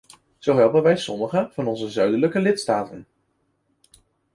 [0.37, 3.07] Zo helpen wij sommige van onze zuidelijke lidstaten.